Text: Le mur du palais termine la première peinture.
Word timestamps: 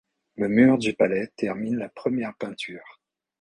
Le 0.35 0.49
mur 0.49 0.79
du 0.79 0.95
palais 0.95 1.27
termine 1.37 1.77
la 1.77 1.87
première 1.87 2.33
peinture. 2.35 2.99